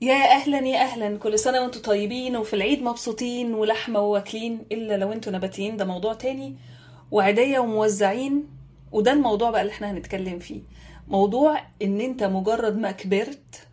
[0.00, 1.18] يا أهلا يا أهلا.
[1.18, 5.76] كل سنة وأنتم طيبين وفي العيد مبسوطين ولحمة وواكلين إلا لو أنتوا نباتيين.
[5.76, 6.56] ده موضوع تاني.
[7.10, 8.48] وعيدية وموزعين.
[8.92, 10.60] وده الموضوع بقى اللي إحنا هنتكلم فيه.
[11.08, 13.66] موضوع إن أنت مجرد ما كبرت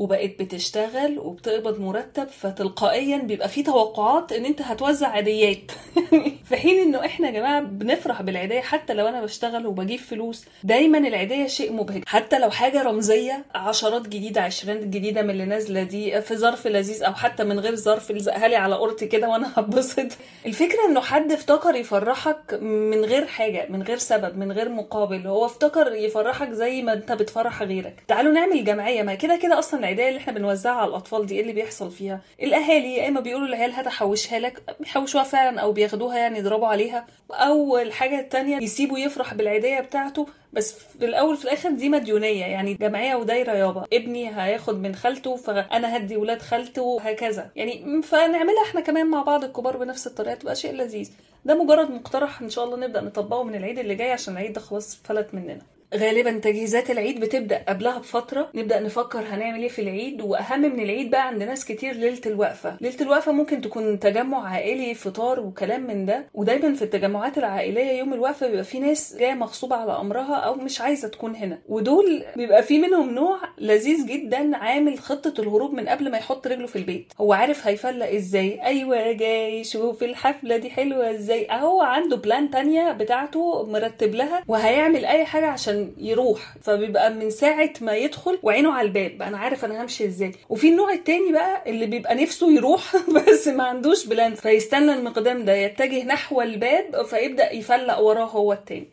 [0.00, 5.70] وبقيت بتشتغل وبتقبض مرتب فتلقائيا بيبقى في توقعات إن أنت هتوزع عيديات.
[6.48, 10.44] في حين إنه إحنا يا جماعة بنفرح بالعيدية حتى لو أنا بشتغل وبجيب فلوس.
[10.64, 12.02] دايما العيدية شيء مبهج.
[12.06, 17.04] حتى لو حاجة رمزية عشرات جديدة عشرينات جديدة من اللي نازلة دي في ظرف لذيذ
[17.04, 20.06] أو حتى من غير ظرف الزقها لي على قرطي كده وأنا هتبسط
[20.46, 25.26] الفكرة إنه حد افتكر يفرحك من غير حاجة من غير سبب من غير مقابل.
[25.26, 28.02] هو افتكر يفرحك زي ما أنت بتفرح غيرك.
[28.08, 29.02] تعالوا نعمل جمعية.
[29.02, 32.20] ما كده كده أصلا العيدية اللي إحنا بنوزعها على الأطفال دي إيه اللي بيحصل فيها؟
[32.42, 37.06] الأهالي يا إما بيقولوا للعيال هات احوشها لك بيحوشوها فعلا أو بياخدوها يعني يضربوا عليها.
[37.30, 42.74] أو الحاجة التانية يسيبوا يفرح بالعيدية بتاعته بس في الأول في الآخر دي مديونية يعني
[42.74, 43.84] جمعية ودايرة يابا.
[43.92, 47.50] ابني هياخد من خالته فأنا هدي ولاد خالته وهكذا.
[47.56, 51.10] يعني فنعملها إحنا كمان مع بعض الكبار بنفس الطريقة تبقى شيء لذيذ.
[51.44, 54.60] ده مجرد مقترح إن شاء الله نبدأ نطبقه من العيد اللي جاي عشان العيد ده
[54.60, 55.62] خلاص فلت مننا.
[55.96, 58.50] غالبا تجهيزات العيد بتبدأ قبلها بفترة.
[58.54, 62.76] نبدأ نفكر هنعمل إيه في العيد وأهم من العيد بقى عند ناس كتير ليلة الوقفة.
[62.80, 66.26] ليلة الوقفة ممكن تكون تجمع عائلي فطار وكلام من ده.
[66.34, 70.80] ودايما في التجمعات العائلية يوم الوقفة بيبقى في ناس جاية مغصوبة على أمرها أو مش
[70.80, 71.58] عايزة تكون هنا.
[71.68, 76.66] ودول بيبقى في منهم نوع لذيذ جدا عامل خطة الهروب من قبل ما يحط رجله
[76.66, 77.12] في البيت.
[77.20, 78.62] هو عارف هيفلق إزاي.
[78.64, 81.46] أيوه جاي شوف الحفلة دي حلوة إزاي.
[81.50, 87.70] هو عنده plan تانية بتاعته مرتب لها وهيعمل أي حاجة عشان يروح فبيبقى من ساعة
[87.80, 90.32] ما يدخل وعينه على الباب أنا عارف أنا همشي إزاي.
[90.48, 92.96] وفي النوع التاني بقى اللي بيبقى نفسه يروح
[93.28, 98.88] بس ما عندوش plan فيستنى المقدام ده يتجه نحو الباب فيبدأ يفلق وراه هو التاني.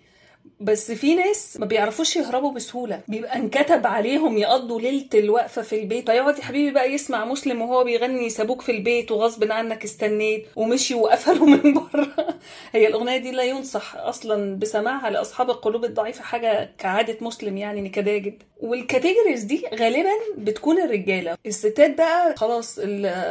[0.59, 3.02] بس في ناس ما بيعرفوش يهربوا بسهولة.
[3.08, 6.09] بيبقى انكتب عليهم يقضوا ليلة الوقفة في البيت.
[6.11, 10.95] فيقعد يا حبيبي بقى يسمع مسلم وهو بيغني سابوك في البيت وغصب عنك استنيت ومشي
[10.95, 12.08] وقفلوا من بره.
[12.73, 18.18] هي الأغنية دي لا ينصح أصلا بسماعها لأصحاب القلوب الضعيفة حاجة كعادة مسلم يعني نكدية
[18.18, 21.38] جدا وال categories دي غالبا بتكون الرجالة.
[21.45, 22.79] الستات بقى خلاص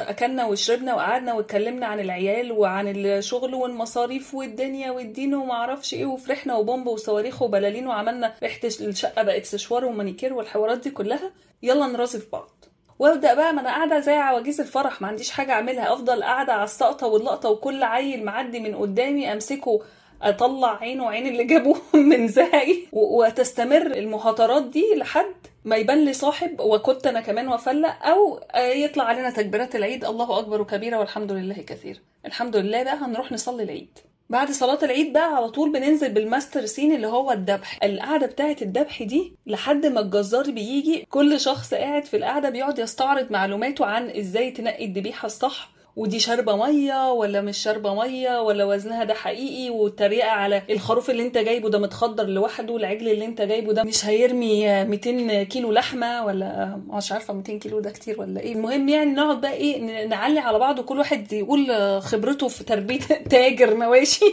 [0.09, 6.57] أكلنا وشربنا وقعدنا واتكلمنا عن العيال وعن الشغل والمصاريف والدنيا والدين وما أعرفش إيه وفرحنا
[6.57, 11.33] وبومب وصواريخ وبلالين وعملنا ريحة الشقة بقت سشوار ومانيكير والحوارات دي كلها.
[11.63, 12.65] يلا نرازي في بعض.
[12.99, 15.93] وأبدأ بقى ما أنا قاعدة زي عواجيز الفرح ما عنديش حاجة أعملها.
[15.93, 19.81] أفضل قاعدة على السقطة واللقطة وكل عيل معدي من قدامي أمسكه
[20.23, 21.77] أطلع عينه وعين اللي جابوه
[22.11, 22.77] من زهقي.
[22.93, 25.35] وتستمر المهاترات دي لحد
[25.65, 30.05] ما يبان لي صاحب وكنت أنا كمان وافلق أو يطلع علينا تكبيرات العيد.
[30.05, 32.01] الله أكبر كبيره والحمد لله كثير.
[32.27, 33.99] الحمد لله بقى هنروح نصلي العيد.
[34.31, 39.03] بعد صلاة العيد بقى على طول بننزل بالماستر سين اللي هو الذبح القعدة بتاعة الذبح
[39.03, 44.51] دي لحد ما الجزار بيجي كل شخص قاعد في القعدة بيقعد يستعرض معلوماته عن إزاي
[44.51, 50.29] تنقي الذبيحة الصح ودي شاربه مية ولا مش شاربه مية ولا وزنها ده حقيقي والتريقه
[50.31, 54.85] على الخروف اللي انت جايبه ده متخدر لوحده العجل اللي انت جايبه ده مش هيرمي
[54.85, 58.53] 200 كيلو لحمة ولا مش عارفة 200 كيلو ده كتير ولا إيه.
[58.53, 61.67] المهم يعني نقعد بقى إيه نعلي على بعض وكل واحد يقول
[62.03, 64.25] خبرته في تربية تاجر مواشي.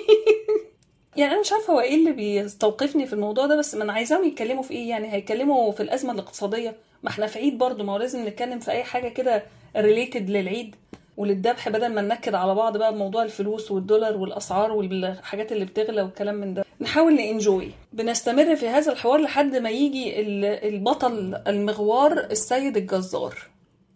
[1.17, 4.23] يعني أنا مش عارفة هو إيه اللي بيستوقفني في الموضوع ده بس ما أنا عايزاهم
[4.23, 6.75] يتكلموا في إيه؟ يعني هيتكلموا في الأزمة الاقتصادية.
[7.03, 9.43] ما إحنا في عيد برضه ما هو لازم نتكلم في أي حاجة كده
[9.77, 10.75] ريليتد للعيد.
[11.17, 16.35] وللذبح بدل ما ننكد على بعض بقى بموضوع الفلوس والدولار والأسعار والحاجات اللي بتغلى والكلام
[16.35, 17.71] من ده نحاول نإنجوي.
[17.93, 20.13] بنستمر في هذا الحوار لحد ما يجي
[20.69, 23.37] البطل المغوار السيد الجزار.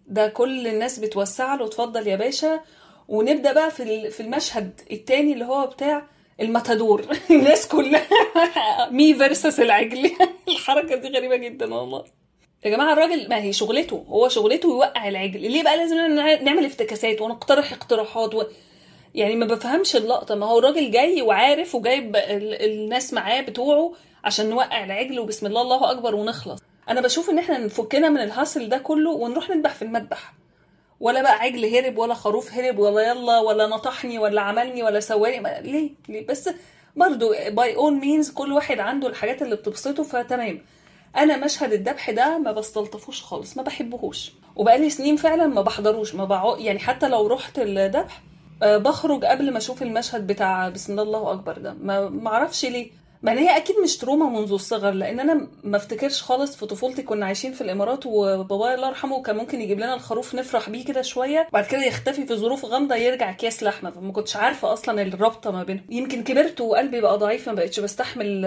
[0.07, 2.59] ده كل الناس بتوسع له اتفضل يا باشا.
[3.07, 6.07] ونبدأ بقى في في المشهد التاني اللي هو بتاع
[6.41, 7.05] الماتادور.
[7.31, 8.07] الناس كلها
[8.91, 10.11] مي فيرسس العجل.
[10.47, 12.03] الحركة دي غريبة جدا والله.
[12.65, 15.41] يا جماعة الراجل ما هي شغلته هو شغلته يوقع العجل.
[15.51, 15.95] ليه بقى لازم
[16.45, 18.43] نعمل افتكاسات ونقترح اقتراحات و...
[19.15, 20.35] يعني ما بفهمش اللقطة.
[20.35, 25.91] ما هو الراجل جاي وعارف وجايب الناس معاه بتوعه عشان نوقع العجل وبسم الله الله
[25.91, 26.59] أكبر ونخلص.
[26.89, 30.33] أنا بشوف إن إحنا نفكنا من ال hassle ده كله ونروح نذبح في المذبح.
[30.99, 35.61] ولا بقى عجل هرب ولا خروف هرب ولا يلا ولا نطحني ولا عملني ولا سواني.
[35.71, 36.49] ليه؟ ليه؟ بس
[36.95, 40.65] برضو by all means كل واحد عنده الحاجات اللي بتبسطه فتمام.
[41.15, 44.31] أنا مشهد الذبح ده ما بستلطفوش خالص ما بحبهوش.
[44.55, 48.21] وبقالي سنين فعلا ما بحضروش ما بقعد يعني حتى لو رحت الذبح
[48.61, 51.73] بخرج قبل ما أشوف المشهد بتاع بسم الله الله أكبر ده.
[51.73, 52.91] ما معرفش ليه.
[53.21, 57.25] ما هي أكيد مش trauma منذ الصغر لأن أنا ما افتكرش خالص في طفولتي كنا
[57.25, 61.47] عايشين في الإمارات وبابا الله يرحمه كان ممكن يجيب لنا الخروف نفرح بيه كده شوية
[61.53, 65.63] بعد كده يختفي في ظروف غامضة يرجع أكياس لحمة فما كنتش عارفة أصلا الرابطة ما
[65.63, 65.83] بينهم.
[65.89, 68.45] يمكن كبرت وقلبي بقى ضعيف ما بقتش بستحمل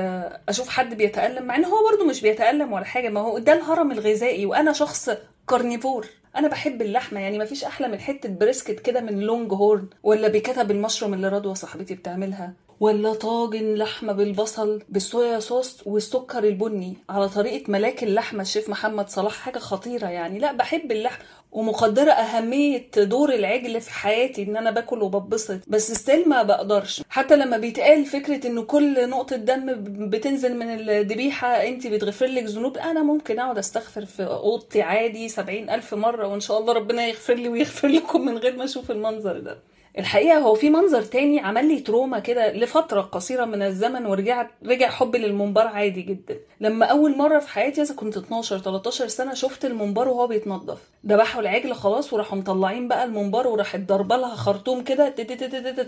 [0.48, 3.92] أشوف حد بيتألم مع إن هو برده مش بيتألم ولا حاجة ما هو ده الهرم
[3.92, 5.10] الغذائي وأنا شخص
[5.48, 6.06] carnivore.
[6.36, 11.14] أنا بحب اللحمة يعني مفيش أحلى من حتة brisket كده من Longhorn ولا بيكاتا بالمشروم
[11.14, 12.52] اللي رضوى صاحبتي بتعملها.
[12.80, 19.32] ولا طاجن لحمة بالبصل بالصويا صوص والسكر البني على طريقة ملاك اللحمة الشيف محمد صلاح.
[19.32, 20.38] حاجة خطيرة يعني.
[20.38, 25.58] لا بحب اللحمه ومقدرة أهمية دور العجل في حياتي إن أنا باكل وببسط.
[25.68, 27.02] بس ستيل ما بقدرش.
[27.08, 29.66] حتى لما بيتقال فكرة إن كل نقطة دم
[30.10, 35.70] بتنزل من الذبيحة أنت بتغفر لك ذنوب أنا ممكن أقعد أستغفر في أوضتي عادي سبعين
[35.70, 39.38] ألف مرة وإن شاء الله ربنا يغفر لي ويغفر لكم من غير ما أشوف المنظر
[39.38, 39.58] ده.
[39.98, 44.88] الحقيقة هو في منظر تاني عمل لي تروما كده لفترة قصيرة من الزمن ورجعت رجع
[44.90, 46.38] حبي للمنبر عادي جدا.
[46.60, 50.78] لما أول مرة في حياتي اذا كنت 12 13 سنة شفت المنبر وهو بيتنضف.
[51.06, 55.14] ذبحوا العجل خلاص وراحوا مطلعين بقى المنبر وراحت ضربه لها خرطوم كده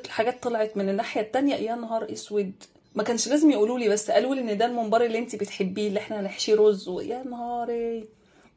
[0.04, 1.54] الحاجات طلعت من الناحية التانية.
[1.54, 2.52] يا نهار أسود.
[2.94, 6.00] ما كانش لازم يقولوا لي بس قالوا لي إن ده المنبر اللي انت بتحبيه اللي
[6.00, 8.04] إحنا هنحشيه رز يا نهاري.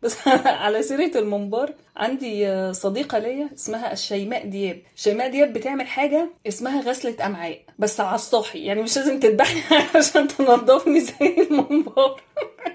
[0.06, 0.28] بس
[0.64, 4.82] على سيرة المنبر عندي صديقة ليا اسمها الشيماء دياب.
[4.96, 9.62] شيماء دياب بتعمل حاجة اسمها غسلة أمعاء بس على الصاحي يعني مش لازم تذبحني
[9.96, 12.22] عشان تنضفني زي المنبر.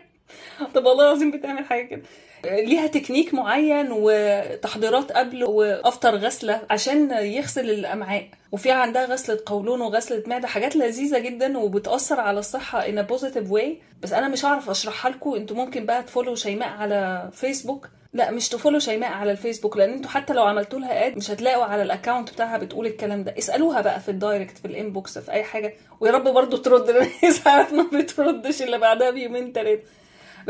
[0.75, 2.03] طب والله العظيم بتعمل حاجة كده.
[2.45, 8.29] ليها تكنيك معين وتحضيرات قبل وأفطر غسلة عشان يغسل الأمعاء.
[8.53, 13.79] وفي عندها غسلة قولون وغسلة معدة حاجات لذيذة جدا وبتأثر على الصحة in positive way
[14.03, 15.35] بس أنا مش هعرف أشرحها لكم.
[15.35, 19.77] أنتوا ممكن بقى ت follow شيماء على فيسبوك لا مش ت follow شيماء على الفيسبوك
[19.77, 23.25] لأن أنتوا حتى لو عملتوا لها add مش هتلاقوا على ال account بتاعها بتقول الكلام
[23.25, 23.35] ده.
[23.39, 25.75] اسألوها بقى في ال direct في ال inbox في أي حاجة.
[26.01, 26.91] ويا رب برضو ترد
[27.23, 29.83] لأن ساعات ما بتردش الا بعدها بيومين تلاتة.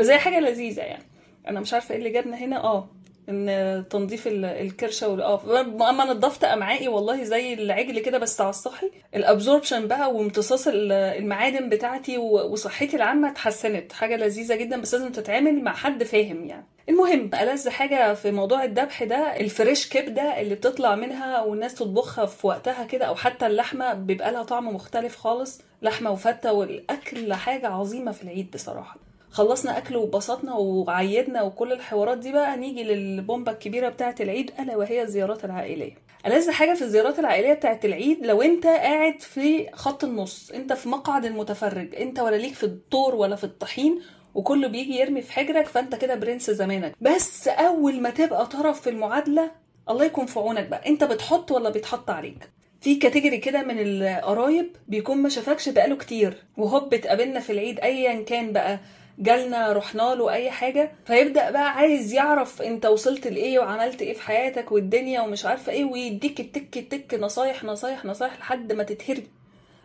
[0.01, 1.03] بس هي حاجة لذيذة يعني.
[1.47, 2.63] أنا مش عارفة إيه اللي جابنا هنا.
[2.63, 2.87] آه
[3.29, 8.91] إن تنظيف الكرشة آه أما نضفت أمعائي والله زي العجل كده بس على الصحي.
[9.15, 13.93] الأبزوربشن بقى وامتصاص المعادن بتاعتي وصحتي العامة اتحسنت.
[13.93, 16.65] حاجة لذيذة جدا بس لازم تتعامل مع حد فاهم يعني.
[16.89, 22.47] المهم ألذ حاجة في موضوع الذبح ده الفريش كبدة اللي بتطلع منها والناس تطبخها في
[22.47, 25.61] وقتها كده أو حتى اللحمة بيبقى لها طعم مختلف خالص.
[25.81, 28.97] لحمة وفتة والأكل حاجة عظيمة في العيد بصراحة.
[29.31, 35.01] خلصنا أكل وبسطنا وعيدنا وكل الحوارات دي بقى نيجي للبومبا الكبيرة بتاعة العيد ألا وهي
[35.01, 35.95] الزيارات العائلية.
[36.25, 40.89] ألذ حاجة في الزيارات العائلية بتاعة العيد؟ لو أنت قاعد في خط النص أنت في
[40.89, 44.01] مقعد المتفرج أنت ولا ليك في الطور ولا في الطحين
[44.35, 46.95] وكله بيجي يرمي في حجرك فأنت كده برنس زمانك.
[47.01, 49.51] بس أول ما تبقى طرف في المعادلة
[49.89, 50.89] الله يكون في عونك بقى.
[50.89, 52.49] أنت بتحط ولا بيتحط عليك؟
[52.81, 58.21] في كاتيجوري كده من القرايب بيكون ما شافكش بقاله كتير وهوب اتقابلنا في العيد ايا
[58.23, 58.79] كان بقى.
[59.21, 64.21] جالنا رحنا له أي حاجة فيبدأ بقى عايز يعرف أنت وصلت لإيه وعملت إيه في
[64.21, 69.23] حياتك والدنيا ومش عارفة إيه ويديك التيك التيك نصايح نصايح نصايح لحد ما تتهري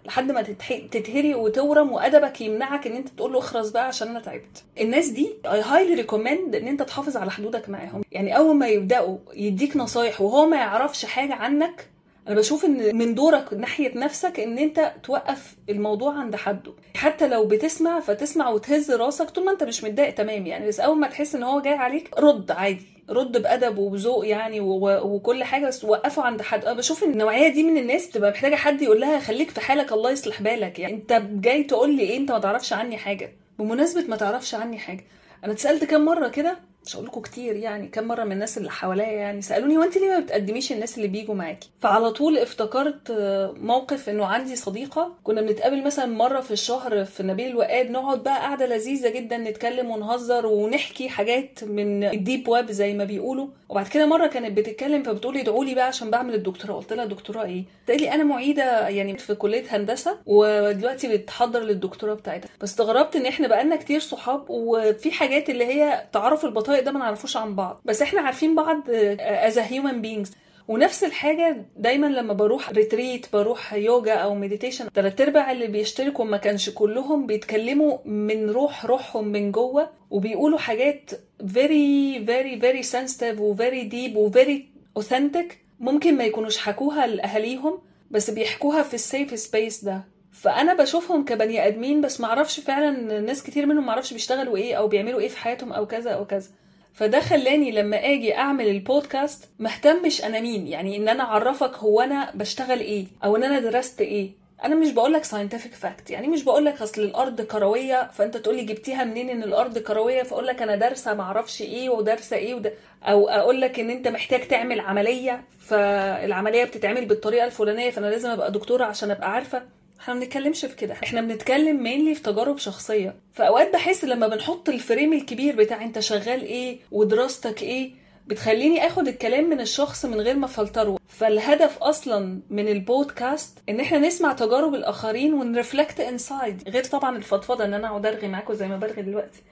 [0.06, 0.42] لحد ما
[0.90, 4.64] تتهري وتورم وأدبك يمنعك إن أنت تقول له اخرس بقى عشان أنا تعبت.
[4.80, 8.02] الناس دي I highly recommend إن أنت تحافظ على حدودك معاهم.
[8.12, 11.88] يعني أول ما يبدأوا يديك نصايح وهو ما يعرفش حاجة عنك
[12.28, 16.72] أنا بشوف إن من دورك ناحية نفسك إن أنت توقف الموضوع عند حده.
[16.96, 20.98] حتى لو بتسمع فتسمع وتهز راسك طول ما أنت مش متضايق تمام يعني بس أول
[20.98, 25.84] ما تحس إن هو جاي عليك رد عادي رد بأدب وبذوق يعني وكل حاجة بس
[25.84, 26.64] وقفوا عند حد.
[26.64, 29.92] أنا بشوف إن النوعية دي من الناس بتبقى محتاجة حد يقول لها خليك في حالك
[29.92, 30.94] الله يصلح بالك يعني.
[30.94, 33.32] أنت جاي تقول لي إيه؟ أنت ما تعرفش عني حاجة.
[33.58, 35.04] بمناسبة ما تعرفش عني حاجة
[35.44, 38.70] أنا اتسألت كام مرة كده مش هقول لكم كتير يعني كم مرة من الناس اللي
[38.70, 43.12] حواليا يعني سألوني وانت ليه ما بتقدميش الناس اللي بيجوا معاكي؟ فعلى طول افتكرت
[43.60, 48.38] موقف إنه عندي صديقة كنا بنتقابل مثلا مرة في الشهر في نبيل الوقاد نقعد بقى
[48.40, 53.46] قعده لذيذة جدا نتكلم ونهزر ونحكي حاجات من ال deep web زي ما بيقولوا.
[53.68, 56.76] وبعد كده مرة كانت بتتكلم فبتقولي ادعوا لي بقى عشان بعمل الدكتوراه.
[56.76, 62.14] قلت لها دكتوراه إيه؟ قالت لي أنا معيدة يعني في كلية هندسة ودلوقتي بتحضر للدكتوراه
[62.14, 62.48] بتاعتها.
[62.60, 67.36] فاستغربت إن إحنا بقالنا كتير صحاب وفي حاجات اللي هي تعرف البطايق ده ما نعرفوش
[67.36, 68.82] عن بعض بس إحنا عارفين بعض
[69.20, 70.32] از human beings
[70.68, 76.36] ونفس الحاجة دايما لما بروح retreat بروح يوجا أو meditation تلات أرباع اللي بيشتركوا ما
[76.36, 81.10] كانش كلهم بيتكلموا من روح روحهم من جوه وبيقولوا حاجات
[81.42, 84.60] very very very sensitive و very deep و very
[85.02, 87.78] authentic ممكن ما يكونوش حكوها لأهاليهم
[88.10, 90.04] بس بيحكوها في ال safe space ده.
[90.32, 95.20] فأنا بشوفهم كبني آدمين بس معرفش فعلا ناس كتير منهم معرفش بيشتغلوا إيه أو بيعملوا
[95.20, 96.48] إيه في حياتهم أو كذا أو كذا.
[96.96, 102.30] فده خلاني لما آجي أعمل البودكاست مهتمش أنا مين يعني إن أنا أعرفك هو أنا
[102.34, 104.30] بشتغل إيه أو إن أنا درست إيه.
[104.64, 108.56] أنا مش بقول لك scientific fact يعني مش بقول لك أصل الأرض كروية فأنت تقول
[108.56, 112.54] لي جبتيها منين إن الأرض كروية فأقول لك أنا دارسة ما أعرفش إيه ودارسة إيه
[112.54, 112.72] وده
[113.04, 118.52] أو أقول لك إن أنت محتاج تعمل عملية فالعملية بتتعمل بالطريقة الفلانية فأنا لازم أبقى
[118.52, 119.62] دكتورة عشان أبقى عارفة.
[120.00, 120.94] إحنا ما بنتكلمش في كده.
[120.94, 123.14] إحنا بنتكلم mainly في تجارب شخصية.
[123.32, 127.90] فأوقات بحس لما بنحط ال frame الكبير بتاع انت شغال إيه ودراستك إيه
[128.26, 133.98] بتخليني آخد الكلام من الشخص من غير ما فلتره فالهدف أصلا من البودكاست إن إحنا
[133.98, 138.68] نسمع تجارب الآخرين ون reflect inside غير طبعا الفضفضة إن أنا أقعد أرغي معاكم زي
[138.68, 139.42] ما برغي دلوقتي.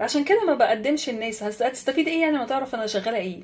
[0.00, 1.42] عشان كده ما بقدمش الناس.
[1.42, 3.42] هتستفيد إيه يعني ما تعرف أنا شغالة إيه؟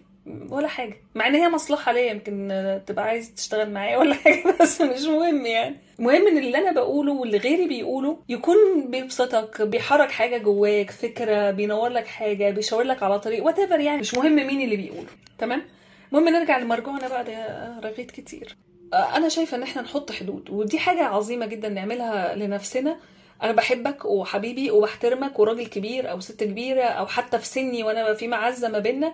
[0.50, 0.96] ولا حاجة.
[1.14, 2.48] مع إن هي مصلحة ليا يمكن
[2.86, 5.76] تبقى عايز تشتغل معايا ولا حاجة بس مش مهم يعني.
[5.98, 8.56] المهم إن اللي أنا بقوله واللي غيري بيقوله يكون
[8.90, 14.00] بيبسطك بيحرك حاجة جواك فكرة بينور لك حاجة بيشاور لك على طريق وات يعني.
[14.00, 15.08] مش مهم مين اللي بيقوله.
[15.38, 15.62] تمام؟
[16.12, 18.56] المهم نرجع لمرجوعنا ده رغيت كتير.
[18.94, 22.96] أنا شايفة إن إحنا نحط حدود ودي حاجة عظيمة جدا نعملها لنفسنا.
[23.42, 28.28] أنا بحبك وحبيبي وبحترمك وراجل كبير أو ست كبيرة أو حتى في سني وأنا في
[28.28, 29.12] معزة ما بينا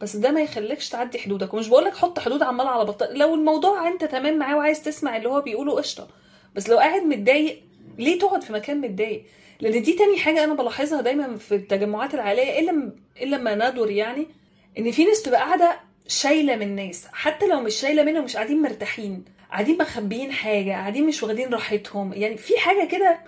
[0.00, 1.54] بس ده ما يخليكش تعدي حدودك.
[1.54, 3.18] ومش بقولك حط حدود عمال على بطال.
[3.18, 6.08] لو الموضوع انت تمام معاه وعايز تسمع اللي هو بيقوله قشطة.
[6.54, 7.62] بس لو قاعد متضايق
[7.98, 9.22] ليه تقعد في مكان متضايق؟
[9.60, 14.26] لأن دي تاني حاجة أنا بلاحظها دايما في التجمعات العائلية إلا إلا ما ندر يعني
[14.78, 15.76] إن في ناس تبقى قاعدة
[16.08, 17.06] شايلة من ناس.
[17.12, 22.12] حتى لو مش شايلة منهم مش قاعدين مرتاحين قاعدين مخبيين حاجة قاعدين مش واخدين راحتهم.
[22.12, 23.18] يعني في حاجة كده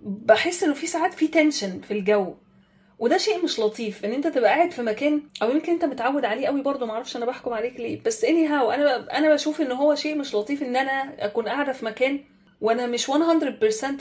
[0.00, 2.34] بحس إنه في ساعات في tension في الجو.
[3.04, 6.46] وده شيء مش لطيف إن أنت تبقى قاعد في مكان أو يمكن أنت متعود عليه
[6.46, 8.02] قوي برضه معرفش أنا بحكم عليك ليه.
[8.02, 11.84] بس anyhow أنا أنا بشوف إن هو شيء مش لطيف إن أنا أكون قاعدة في
[11.84, 12.20] مكان
[12.60, 13.12] وأنا مش 100%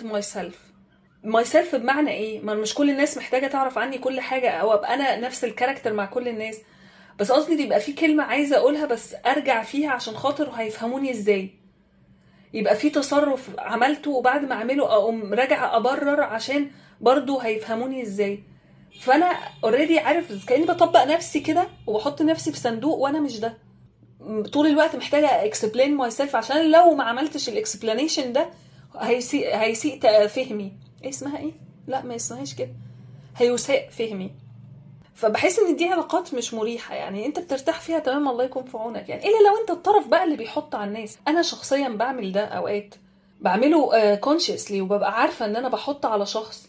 [0.03, 0.59] myself
[1.23, 5.19] myself بمعنى إيه؟ ما مش كل الناس محتاجة تعرف عني كل حاجة أو أبقى أنا
[5.19, 6.61] نفس ال character مع كل الناس.
[7.19, 11.49] بس قصدي يبقى في كلمة عايزة أقولها بس أرجع فيها عشان خاطر هيفهموني إزاي.
[12.53, 16.67] يبقى في تصرف عملته وبعد ما أعمله أقوم راجعة أبرر عشان
[17.01, 18.52] برضه هيفهموني إزاي.
[18.99, 23.57] فانا already عارف كأني بطبق نفسي كده وبحط نفسي في صندوق وأنا مش ده.
[24.53, 28.49] طول الوقت محتاجة explain myself عشان لو ما عملتش ال explanation ده
[28.99, 30.71] هيسيء هيسيء فهمي.
[31.03, 31.51] إيه اسمها إيه؟
[31.87, 32.69] لا ما اسمهاش كده.
[33.37, 34.31] هيساء فهمي.
[35.15, 37.25] فبحس إن دي علاقات مش مريحة يعني.
[37.25, 39.21] أنت بترتاح فيها تمام الله يكون في عونك يعني.
[39.23, 41.17] إلا لو أنت الطرف بقى اللي بيحط على الناس.
[41.27, 42.95] أنا شخصيا بعمل ده أوقات.
[43.41, 46.67] بعمله consciously وببقى عارفة إن أنا بحط على شخص.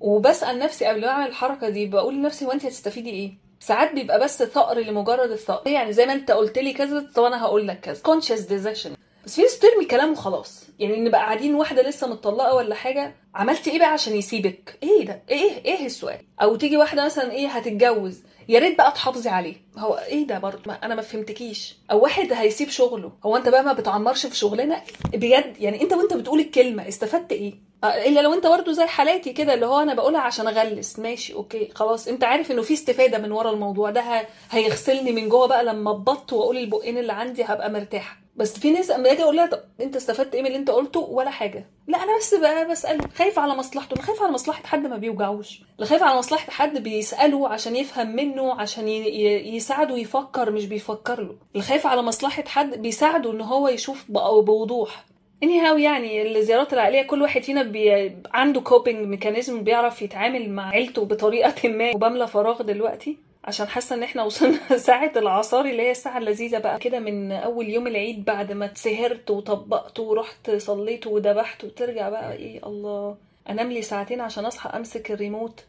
[0.00, 4.42] وبسأل نفسي قبل ما أعمل الحركة دي بقول لنفسي وانت هتستفيدي إيه؟ ساعات بيبقى بس
[4.42, 5.62] ثأر لمجرد الثأر.
[5.66, 8.02] يعني زي ما أنت قلت لي كذا طب أنا هقول لك كذا.
[8.02, 8.92] conscious decision
[9.24, 10.64] بس في ناس ترمي كلام وخلاص.
[10.78, 15.22] يعني نبقى قاعدين واحدة لسه متطلقة ولا حاجة عملت إيه بقى عشان يسيبك؟ إيه ده؟
[15.30, 18.22] إيه إيه السؤال؟ أو تيجي واحدة مثلا إيه هتتجوز.
[18.48, 19.54] يا ريت بقى تحافظي عليه.
[19.78, 21.76] هو إيه ده برضه؟ أنا ما فهمتكيش.
[21.90, 23.12] أو واحد هيسيب شغله.
[23.26, 27.54] هو أنت بقى ما بتعمرش في شغلنا بجد؟ يعني أنت وأنت بتقول الكلمة استفدت إيه؟
[27.84, 30.98] إلا لو أنت برضه زي حالاتي كده اللي هو أنا بقولها عشان أغلس.
[30.98, 32.08] ماشي أوكي خلاص.
[32.08, 36.32] أنت عارف إنه في استفادة من ورا الموضوع ده هيغسلني من جوه بقى لما أبط
[36.32, 38.16] وأقول البقين اللي عندي هبقى مرتاحة.
[38.36, 41.00] بس في ناس أما أجي أقول لها طب أنت استفدت إيه من اللي أنت قلته؟
[41.00, 41.70] ولا حاجة.
[41.88, 43.92] لا أنا بس بقى بسال خايف على مصلحته.
[43.92, 45.60] اللي خايف على مصلحة حد ما بيوجعوش.
[45.76, 51.36] اللي خايف على مصلحة حد بيسأله عشان يفهم منه عشان يساعده يفكر مش بيفكر له.
[51.52, 55.04] اللي خايف على مصلحة حد بيساعده إن هو يشوف بوضوح.
[55.42, 58.12] anyhow يعني الزيارات العائلية كل واحد فينا بي...
[58.32, 61.90] عنده coping mechanism بيعرف يتعامل مع عيلته بطريقة ما.
[61.94, 66.78] وبملى فراغ دلوقتي عشان حاسة إن إحنا وصلنا ساعة العصاري اللي هي الساعة اللذيذة بقى
[66.78, 72.32] كده من أول يوم العيد بعد ما اتسهرت وطبقت ورحت صليت وذبحت وترجع بقى.
[72.32, 73.16] إيه الله.
[73.50, 75.64] أنام لي ساعتين عشان أصحى أمسك الريموت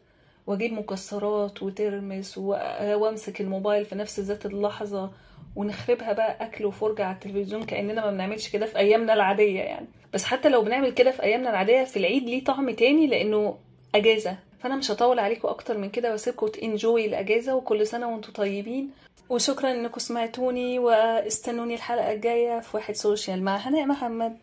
[0.47, 5.11] وأجيب مكسرات وترمس وأمسك الموبايل في نفس ذات اللحظة
[5.57, 9.87] ونخربها بقى أكل وفرجة على التلفزيون كأننا ما بنعملش كده في أيامنا العادية يعني.
[10.13, 13.57] بس حتى لو بنعمل كده في أيامنا العادية في العيد ليه طعم تاني؟ لأنه
[13.95, 14.37] أجازة.
[14.59, 18.91] فأنا مش هطول عليكم أكتر من كده وأسيبكم تنجوي الأجازة وكل سنة وأنتم طيبين.
[19.29, 24.37] وشكرا إنكم سمعتوني وأستنوني الحلقة الجاية في واحد سوشيال مع هناء محمد.